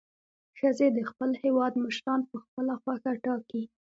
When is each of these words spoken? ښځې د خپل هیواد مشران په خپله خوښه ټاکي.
ښځې 0.57 0.87
د 0.91 0.99
خپل 1.09 1.29
هیواد 1.43 1.73
مشران 1.83 2.21
په 2.29 2.35
خپله 2.43 2.73
خوښه 2.81 3.11
ټاکي. 3.23 3.63